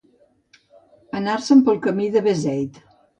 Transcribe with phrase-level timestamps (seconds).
[1.19, 2.81] Anar-se'n pel camí de Beseit.